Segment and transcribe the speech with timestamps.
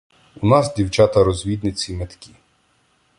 [0.41, 2.33] У нас дівчата-розвідниці меткі.